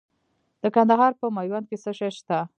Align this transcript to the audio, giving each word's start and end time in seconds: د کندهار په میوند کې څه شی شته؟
د 0.61 0.63
کندهار 0.75 1.11
په 1.19 1.27
میوند 1.35 1.65
کې 1.69 1.77
څه 1.83 1.91
شی 1.97 2.11
شته؟ 2.17 2.37